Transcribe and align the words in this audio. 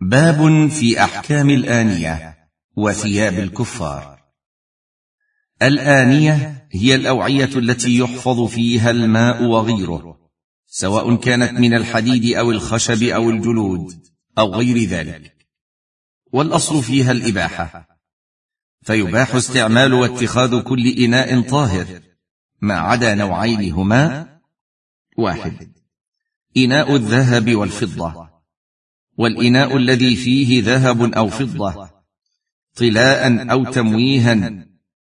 باب 0.00 0.68
في 0.68 1.04
أحكام 1.04 1.50
الآنية 1.50 2.38
وثياب 2.76 3.38
الكفار. 3.38 4.18
الآنية 5.62 6.68
هي 6.72 6.94
الأوعية 6.94 7.50
التي 7.56 7.98
يحفظ 7.98 8.46
فيها 8.46 8.90
الماء 8.90 9.44
وغيره 9.44 10.18
سواء 10.66 11.16
كانت 11.16 11.52
من 11.60 11.74
الحديد 11.74 12.36
أو 12.36 12.50
الخشب 12.50 13.02
أو 13.02 13.30
الجلود 13.30 14.02
أو 14.38 14.54
غير 14.54 14.88
ذلك. 14.88 15.46
والأصل 16.32 16.82
فيها 16.82 17.12
الإباحة. 17.12 17.88
فيباح 18.82 19.34
استعمال 19.34 19.94
واتخاذ 19.94 20.62
كل 20.62 20.88
إناء 20.88 21.40
طاهر 21.40 22.00
ما 22.60 22.74
عدا 22.74 23.14
نوعين 23.14 23.72
هما 23.72 24.38
واحد 25.18 25.72
إناء 26.56 26.96
الذهب 26.96 27.54
والفضة. 27.54 28.37
والإناء 29.18 29.76
الذي 29.76 30.16
فيه 30.16 30.62
ذهب 30.62 31.12
أو 31.12 31.28
فضة. 31.28 31.90
طلاء 32.76 33.52
أو 33.52 33.64
تمويها. 33.64 34.64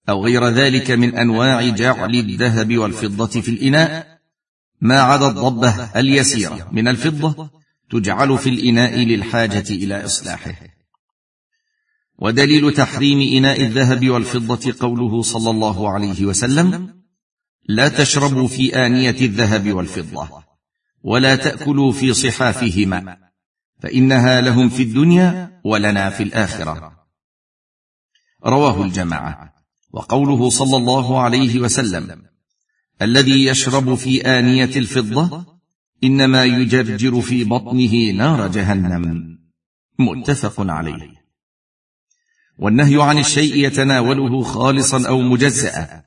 أو 0.10 0.26
غير 0.26 0.48
ذلك 0.48 0.92
من 0.92 1.16
أنواع 1.16 1.70
جعل 1.70 2.16
الذهب 2.16 2.78
والفضة 2.78 3.42
في 3.42 3.50
الإناء. 3.50 4.20
ما 4.82 5.02
عدا 5.02 5.28
الضبة 5.28 6.00
اليسيرة 6.00 6.70
من 6.72 6.88
الفضة 6.88 7.50
تجعل 7.90 8.38
في 8.38 8.50
الإناء 8.50 9.00
للحاجة 9.00 9.66
إلى 9.70 10.06
إصلاحه. 10.06 10.56
ودليل 12.20 12.74
تحريم 12.74 13.38
إناء 13.38 13.62
الذهب 13.62 14.10
والفضة 14.10 14.74
قوله 14.80 15.22
صلى 15.22 15.50
الله 15.50 15.90
عليه 15.90 16.26
وسلم 16.26 17.04
لا 17.68 17.88
تشربوا 17.88 18.48
في 18.48 18.86
آنية 18.86 19.10
الذهب 19.22 19.74
والفضة 19.74 20.30
ولا 21.04 21.36
تأكلوا 21.36 21.92
في 21.92 22.14
صحافهما. 22.14 23.25
فإنها 23.86 24.42
لهم 24.42 24.70
في 24.70 24.84
الدنيا 24.84 25.62
ولنا 25.66 26.10
في 26.10 26.24
الآخرة. 26.24 26.92
رواه 28.46 28.84
الجماعة. 28.84 29.54
وقوله 29.92 30.50
صلى 30.50 30.78
الله 30.78 31.22
عليه 31.22 31.60
وسلم 31.60 32.22
الذي 33.02 33.46
يشرب 33.46 33.96
في 33.96 34.22
آنية 34.22 34.76
الفضة 34.76 35.46
إنما 36.04 36.44
يجرجر 36.44 37.22
في 37.22 37.44
بطنه 37.44 38.12
نار 38.12 38.48
جهنم. 38.48 39.38
متفق 40.00 40.72
عليه. 40.72 41.12
والنهي 42.58 43.04
عن 43.04 43.18
الشيء 43.18 43.56
يتناوله 43.56 44.44
خالصا 44.44 45.08
أو 45.08 45.22
مجزأ 45.22 46.04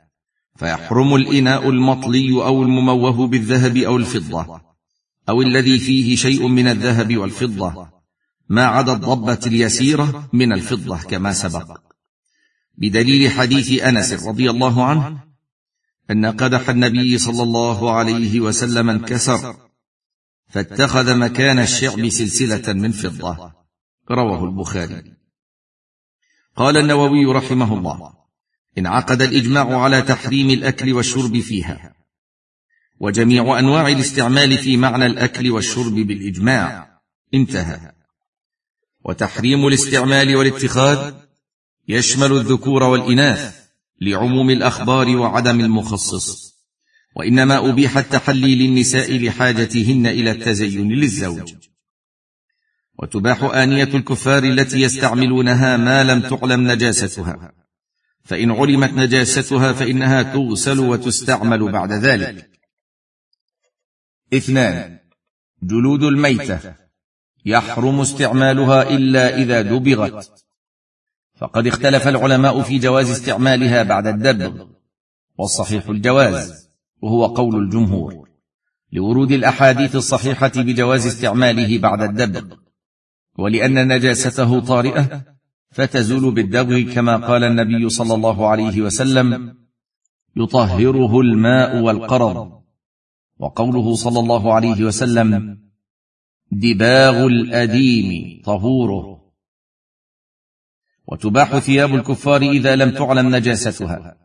فيحرم 0.56 1.14
الإناء 1.14 1.70
المطلي 1.70 2.31
أو 2.33 2.62
المموه 2.62 3.27
بالذهب 3.27 3.77
أو 3.77 3.97
الفضة. 3.97 4.67
أو 5.29 5.43
الذي 5.43 5.79
فيه 5.79 6.17
شيء 6.17 6.47
من 6.48 6.69
الذهب 6.69 7.17
والفضة. 7.17 7.89
ما 8.48 8.67
عدا 8.67 8.93
الضبة 8.93 9.39
اليسيرة 9.47 10.29
من 10.33 10.53
الفضة 10.53 10.97
كما 10.98 11.33
سبق. 11.33 11.81
بدليل 12.79 13.31
حديث 13.31 13.83
أنس 13.83 14.12
رضي 14.12 14.51
الله 14.51 14.84
عنه 14.84 15.25
أن 16.11 16.27
قدح 16.27 16.69
النبي 16.69 17.19
صلى 17.19 17.43
الله 17.43 17.93
عليه 17.93 18.41
وسلم 18.41 18.91
انكسر 18.91 19.56
فاتخذ 20.49 21.17
مكان 21.17 21.59
الشعب 21.59 22.09
سلسلة 22.09 22.73
من 22.73 22.93
فضة. 22.93 23.53
رواه 24.11 24.45
البخاري. 24.45 25.19
قال 26.56 26.77
النووي 26.77 27.25
رحمه 27.25 27.79
الله 27.79 28.12
انعقد 28.79 29.23
الإجماع 29.23 29.81
على 29.83 30.03
تحريم 30.03 30.51
الأكل 30.51 30.93
والشرب 30.93 31.41
فيها 31.41 31.97
وجميع 33.00 33.58
أنواع 33.58 33.88
الاستعمال 33.88 34.58
في 34.58 34.77
معنى 34.77 35.06
الأكل 35.06 35.50
والشرب 35.50 35.94
بالإجماع. 35.94 37.00
انتهى. 37.34 37.92
وتحريم 39.04 39.66
الاستعمال 39.66 40.36
والاتخاذ 40.36 41.12
يشمل 41.88 42.32
الذكور 42.32 42.82
والإناث 42.82 43.56
لعموم 44.00 44.50
الأخبار 44.50 45.16
وعدم 45.16 45.60
المخصص. 45.60 46.54
وإنما 47.16 47.69
أبيح 47.70 47.98
التحلي 47.98 48.54
للنساء 48.54 49.19
لحاجتهن 49.19 50.06
إلى 50.06 50.31
التزين 50.31 50.92
للزوج. 50.92 51.54
وتباح 52.98 53.42
آنية 53.42 53.91
الكفار 53.94 54.44
التي 54.44 54.81
يستعملونها 54.81 55.76
ما 55.76 56.04
لم 56.04 56.20
تعلم 56.20 56.72
نجاستها. 56.72 57.53
فإن 58.25 58.50
علمت 58.50 58.92
نجاستها 58.92 59.72
فإنها 59.72 60.22
تغسل 60.22 60.78
وتستعمل 60.78 61.72
بعد 61.72 61.92
ذلك. 61.92 62.57
اثنان. 64.34 64.99
جلود 65.62 66.03
الميتة. 66.03 66.75
يحرم 67.47 68.00
استعمالها 68.00 68.91
إلا 68.91 69.37
إذا 69.37 69.62
دبغت. 69.62 70.44
فقد 71.37 71.66
اختلف 71.66 72.09
العلماء 72.09 72.62
في 72.62 72.78
جواز 72.78 73.11
استعمالها 73.11 73.83
بعد 73.83 74.06
الدبغ. 74.06 74.67
والصحيح 75.38 75.88
الجواز. 75.88 76.69
وهو 77.03 77.27
قول 77.27 77.56
الجمهور. 77.56 78.28
لورود 78.93 79.33
الأحاديث 79.33 79.97
الصحيحة 79.97 80.53
بجواز 80.56 81.06
استعماله 81.06 81.78
بعد 81.78 82.03
الدبغ. 82.03 82.56
ولأن 83.38 83.88
نجاسته 83.88 84.61
طارئة 84.61 85.22
فتزول 85.71 86.34
بالدبغ 86.34 86.81
كما 86.94 87.17
قال 87.17 87.44
النبي 87.44 87.88
صلى 87.88 88.15
الله 88.15 88.49
عليه 88.49 88.81
وسلم 88.81 89.55
يطهره 90.37 91.21
الماء 91.21 91.81
والقرض. 91.81 92.57
وقوله 93.38 93.94
صلى 93.94 94.21
الله 94.21 94.54
عليه 94.54 94.84
وسلم 94.84 95.59
دباغ 96.53 97.26
الأديم 97.26 98.43
طهوره. 98.44 99.19
وتباح 101.06 101.59
ثياب 101.59 101.94
الكفار 101.94 102.43
إذا 102.43 102.76
لم 102.76 102.91
تعلم 102.91 103.37
نجاستها 103.37 104.16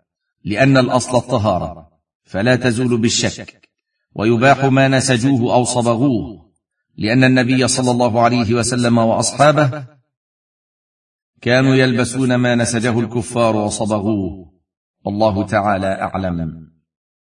لأن 0.43 0.77
الأصل 0.77 1.17
الطهارة 1.17 1.91
فلا 2.23 2.55
تزول 2.55 2.97
بالشك 2.97 3.69
ويباح 4.15 4.65
ما 4.65 4.87
نسجوه 4.87 5.53
أو 5.53 5.63
صبغوه 5.63 6.51
لأن 6.97 7.23
النبي 7.23 7.67
صلى 7.67 7.91
الله 7.91 8.21
عليه 8.21 8.53
وسلم 8.53 8.97
وأصحابه 8.97 9.85
كانوا 11.41 11.75
يلبسون 11.75 12.35
ما 12.35 12.55
نسجه 12.55 12.99
الكفار 12.99 13.55
وصبغوه 13.55 14.53
والله 15.05 15.45
تعالى 15.45 15.87
أعلم. 15.87 16.72